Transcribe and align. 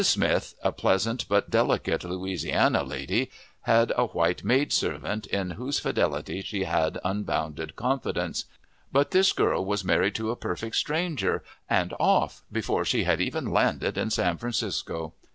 Smith, 0.03 0.55
a 0.63 0.71
pleasant 0.71 1.27
but 1.29 1.51
delicate 1.51 2.03
Louisiana 2.03 2.81
lady, 2.81 3.29
had 3.61 3.93
a 3.95 4.07
white 4.07 4.43
maid 4.43 4.73
servant, 4.73 5.27
in 5.27 5.51
whose 5.51 5.77
fidelity 5.77 6.41
she 6.41 6.63
had 6.63 6.97
unbounded 7.03 7.75
confidence; 7.75 8.45
but 8.91 9.11
this 9.11 9.31
girl 9.31 9.63
was 9.63 9.85
married 9.85 10.15
to 10.15 10.31
a 10.31 10.35
perfect 10.35 10.75
stranger, 10.77 11.43
and 11.69 11.93
off 11.99 12.41
before 12.51 12.83
she 12.83 13.03
had 13.03 13.21
even 13.21 13.51
landed 13.51 13.95
in 13.95 14.09
San 14.09 14.37
Francisco. 14.37 15.13